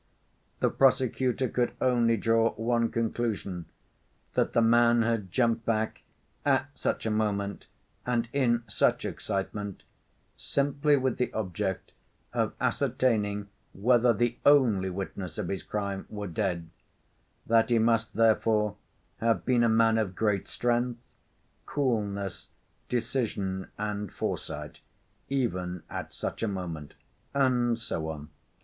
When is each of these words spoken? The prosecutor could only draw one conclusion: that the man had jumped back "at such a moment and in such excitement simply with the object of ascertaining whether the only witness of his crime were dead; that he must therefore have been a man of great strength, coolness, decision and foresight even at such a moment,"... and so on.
The 0.61 0.71
prosecutor 0.71 1.47
could 1.47 1.73
only 1.79 2.17
draw 2.17 2.53
one 2.53 2.89
conclusion: 2.89 3.67
that 4.33 4.53
the 4.53 4.61
man 4.63 5.03
had 5.03 5.31
jumped 5.31 5.63
back 5.63 6.01
"at 6.43 6.71
such 6.73 7.05
a 7.05 7.11
moment 7.11 7.67
and 8.03 8.27
in 8.33 8.63
such 8.65 9.05
excitement 9.05 9.83
simply 10.35 10.97
with 10.97 11.17
the 11.19 11.31
object 11.33 11.93
of 12.33 12.55
ascertaining 12.59 13.49
whether 13.75 14.11
the 14.11 14.39
only 14.43 14.89
witness 14.89 15.37
of 15.37 15.49
his 15.49 15.61
crime 15.61 16.07
were 16.09 16.25
dead; 16.25 16.71
that 17.45 17.69
he 17.69 17.77
must 17.77 18.15
therefore 18.15 18.77
have 19.17 19.45
been 19.45 19.63
a 19.63 19.69
man 19.69 19.99
of 19.99 20.15
great 20.15 20.47
strength, 20.47 21.11
coolness, 21.67 22.49
decision 22.89 23.67
and 23.77 24.11
foresight 24.11 24.79
even 25.29 25.83
at 25.91 26.11
such 26.11 26.41
a 26.41 26.47
moment,"... 26.47 26.95
and 27.35 27.77
so 27.77 28.09
on. 28.09 28.31